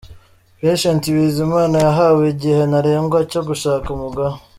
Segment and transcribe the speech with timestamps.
[0.59, 4.35] Patient Bizimana yahawe igihe ntarengwa cyo gushaka umugore.